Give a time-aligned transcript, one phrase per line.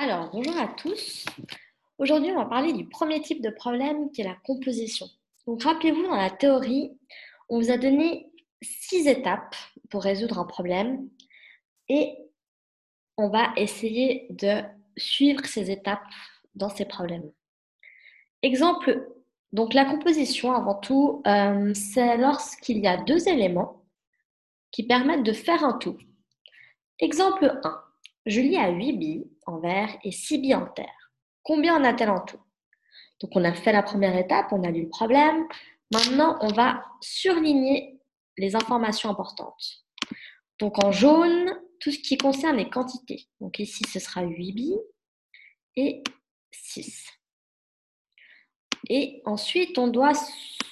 [0.00, 1.24] Alors, bonjour à tous.
[1.98, 5.06] Aujourd'hui, on va parler du premier type de problème qui est la composition.
[5.44, 6.96] Donc, rappelez-vous, dans la théorie,
[7.48, 8.30] on vous a donné
[8.62, 9.56] six étapes
[9.90, 11.08] pour résoudre un problème
[11.88, 12.16] et
[13.16, 14.62] on va essayer de
[14.96, 16.06] suivre ces étapes
[16.54, 17.32] dans ces problèmes.
[18.42, 19.04] Exemple,
[19.52, 23.82] donc la composition, avant tout, euh, c'est lorsqu'il y a deux éléments
[24.70, 25.98] qui permettent de faire un tout.
[27.00, 27.87] Exemple 1.
[28.28, 31.12] Julie a 8 billes en verre et 6 billes en terre.
[31.42, 32.40] Combien en a-t-elle en tout?
[33.20, 35.46] Donc on a fait la première étape, on a lu le problème.
[35.92, 37.98] Maintenant, on va surligner
[38.36, 39.84] les informations importantes.
[40.60, 43.28] Donc en jaune, tout ce qui concerne les quantités.
[43.40, 44.80] Donc ici, ce sera 8 billes
[45.76, 46.02] et
[46.52, 47.06] 6.
[48.90, 50.12] Et ensuite, on doit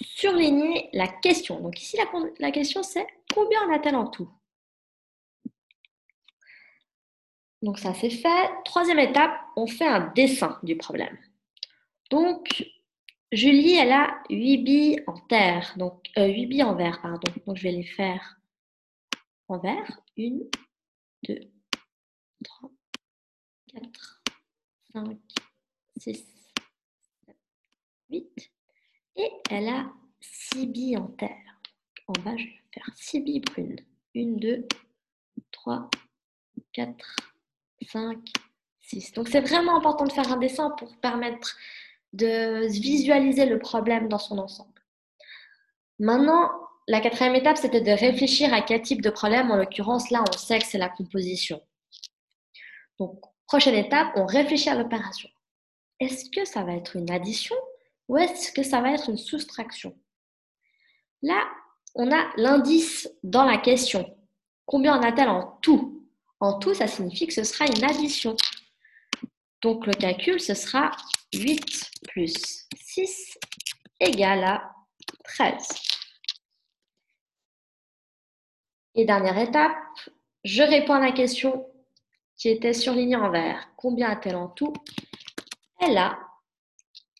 [0.02, 1.60] surligner la question.
[1.60, 2.04] Donc ici, la,
[2.38, 4.30] la question, c'est combien en a-t-elle en tout?
[7.66, 8.48] Donc ça c'est fait.
[8.64, 11.18] Troisième étape, on fait un dessin du problème.
[12.10, 12.64] Donc
[13.32, 17.32] Julie, elle a 8 billes en terre, donc 8 euh, billes en verre, pardon.
[17.44, 18.38] Donc je vais les faire
[19.48, 20.00] en verre.
[20.16, 20.38] 1,
[21.28, 21.40] 2,
[22.44, 22.70] 3,
[23.72, 24.22] 4,
[24.92, 25.18] 5,
[25.96, 26.24] 6,
[27.26, 27.36] 7,
[28.10, 28.50] 8.
[29.16, 31.60] Et elle a 6 billes en terre.
[32.06, 33.80] En bas, je vais faire 6 billes brunes.
[34.14, 34.68] 1, 2,
[35.50, 35.90] 3,
[36.72, 37.16] 4,
[37.82, 38.18] 5,
[38.80, 39.12] 6.
[39.12, 41.56] Donc c'est vraiment important de faire un dessin pour permettre
[42.12, 44.80] de visualiser le problème dans son ensemble.
[45.98, 46.50] Maintenant,
[46.88, 49.50] la quatrième étape, c'était de réfléchir à quel type de problème.
[49.50, 51.60] En l'occurrence, là, on sait que c'est la composition.
[52.98, 55.28] Donc, prochaine étape, on réfléchit à l'opération.
[55.98, 57.56] Est-ce que ça va être une addition
[58.08, 59.96] ou est-ce que ça va être une soustraction?
[61.22, 61.42] Là,
[61.94, 64.16] on a l'indice dans la question.
[64.66, 65.95] Combien en a-t-elle en tout?
[66.40, 68.36] En tout, ça signifie que ce sera une addition.
[69.62, 70.90] Donc le calcul, ce sera
[71.34, 73.38] 8 plus 6
[74.00, 74.74] égale à
[75.24, 75.54] 13.
[78.94, 79.76] Et dernière étape,
[80.44, 81.66] je réponds à la question
[82.36, 83.68] qui était surlignée en vert.
[83.76, 84.72] Combien a-t-elle en tout?
[85.80, 86.18] Elle a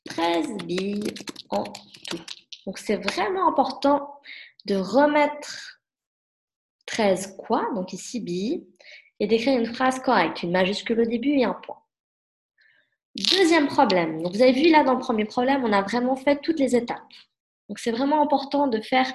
[0.07, 1.15] 13 billes
[1.51, 2.21] en tout.
[2.67, 4.21] Donc c'est vraiment important
[4.65, 5.81] de remettre
[6.87, 8.67] 13 quoi, donc ici billes,
[9.21, 11.79] et d'écrire une phrase correcte, une majuscule au début et un point.
[13.15, 14.23] Deuxième problème.
[14.23, 17.01] Vous avez vu là dans le premier problème, on a vraiment fait toutes les étapes.
[17.69, 19.11] Donc, c'est vraiment important de faire,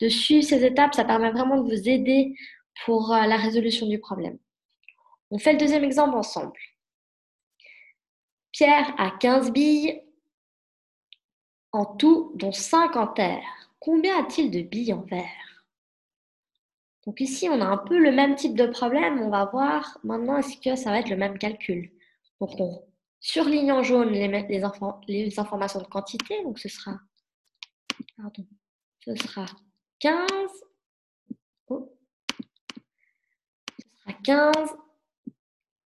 [0.00, 0.94] de suivre ces étapes.
[0.94, 2.34] Ça permet vraiment de vous aider
[2.84, 4.38] pour euh, la résolution du problème.
[5.30, 6.58] On fait le deuxième exemple ensemble.
[8.52, 10.02] Pierre a 15 billes
[11.72, 13.44] en tout, dont 5 en terre.
[13.80, 15.51] Combien a-t-il de billes en verre?
[17.06, 19.20] Donc ici, on a un peu le même type de problème.
[19.20, 21.90] On va voir maintenant est-ce que ça va être le même calcul?
[22.40, 22.84] Donc on
[23.18, 24.28] surligne en jaune les,
[25.08, 26.42] les, informations de quantité.
[26.44, 27.00] Donc ce sera,
[28.16, 28.46] pardon,
[29.00, 29.46] ce sera
[29.98, 30.28] 15.
[31.68, 31.92] Oh,
[33.80, 34.52] ce sera 15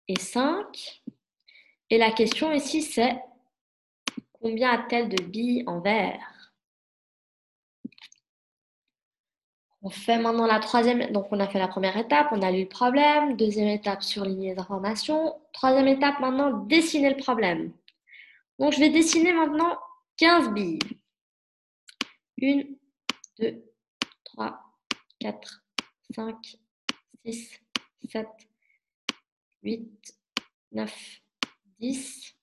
[0.09, 1.03] et 5.
[1.91, 3.21] Et la question ici, c'est
[4.33, 6.32] combien a-t-elle de billes en verre?
[9.85, 12.63] On fait maintenant la troisième, donc on a fait la première étape, on a lu
[12.63, 13.37] le problème.
[13.37, 15.41] Deuxième étape, surligner les informations.
[15.53, 17.73] Troisième étape, maintenant, dessiner le problème.
[18.61, 19.77] Donc je vais dessiner maintenant
[20.19, 20.79] 15 billes.
[22.41, 22.63] 1,
[23.41, 23.65] 2,
[24.25, 24.61] 3,
[25.19, 25.65] 4,
[26.15, 26.37] 5,
[27.25, 27.61] 6,
[28.09, 28.27] 7,
[29.65, 30.15] 8,
[30.71, 31.21] 9,
[31.81, 32.37] 10.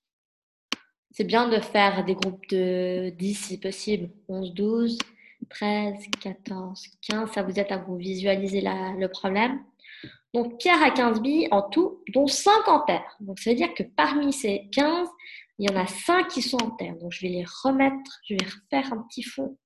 [1.12, 4.10] C'est bien de faire des groupes de 10 si possible.
[4.28, 4.98] 11, 12,
[5.50, 7.32] 13, 14, 15.
[7.32, 9.64] Ça vous aide à vous visualiser le problème.
[10.34, 13.16] Donc, Pierre a 15 billes en tout, dont 5 en terre.
[13.20, 15.08] Donc, ça veut dire que parmi ces 15,
[15.58, 16.96] il y en a 5 qui sont en terre.
[16.98, 19.58] Donc, je vais les remettre, je vais refaire un petit fond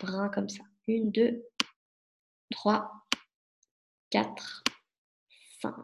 [0.00, 0.62] brun comme ça.
[0.88, 1.42] 1, 2,
[2.50, 2.92] 3,
[4.10, 4.64] 4,
[5.62, 5.74] 5.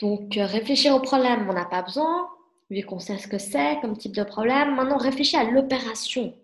[0.00, 2.30] Donc, euh, réfléchir au problème, on n'a pas besoin
[2.70, 4.74] vu qu'on sait ce que c'est comme type de problème.
[4.74, 6.38] Maintenant, réfléchis à l'opération.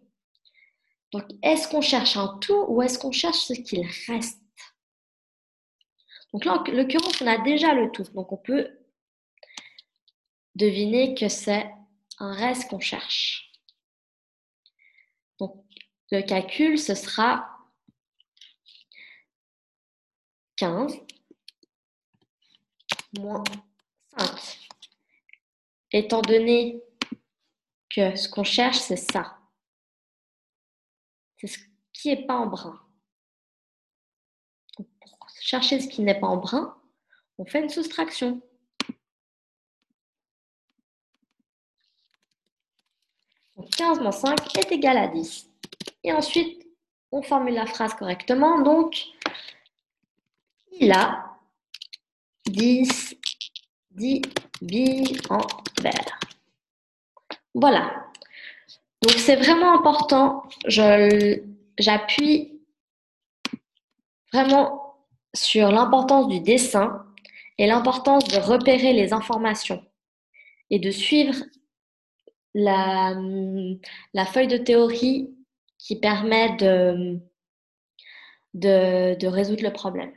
[1.13, 4.41] Donc, est-ce qu'on cherche un tout ou est-ce qu'on cherche ce qu'il reste?
[6.33, 8.05] Donc là, en l'occurrence, on a déjà le tout.
[8.15, 8.77] Donc, on peut
[10.55, 11.71] deviner que c'est
[12.19, 13.53] un reste qu'on cherche.
[15.39, 15.65] Donc,
[16.11, 17.49] le calcul, ce sera
[20.57, 20.97] 15
[23.19, 23.45] moins
[24.19, 24.64] 5
[25.95, 26.83] étant donné
[27.95, 29.39] que ce qu'on cherche, c'est ça.
[31.39, 31.59] C'est ce
[31.93, 32.81] qui n'est pas en brun.
[34.77, 36.77] pour chercher ce qui n'est pas en brun,
[37.39, 38.43] on fait une soustraction.
[43.57, 45.49] Donc 15 moins 5 est égal à 10.
[46.03, 46.67] Et ensuite,
[47.13, 48.61] on formule la phrase correctement.
[48.63, 49.01] Donc,
[50.73, 51.39] il a
[52.47, 53.17] 10,
[53.95, 54.23] 10
[54.63, 55.41] billes en
[55.83, 56.19] verre.
[57.55, 58.07] Voilà.
[59.03, 60.45] Donc, c'est vraiment important.
[60.67, 62.61] J'appuie
[64.33, 64.97] vraiment
[65.35, 67.05] sur l'importance du dessin
[67.59, 69.85] et l'importance de repérer les informations
[70.71, 71.37] et de suivre
[72.55, 73.15] la,
[74.33, 75.35] feuille de théorie
[75.79, 77.21] qui permet de
[79.27, 80.13] résoudre le problème.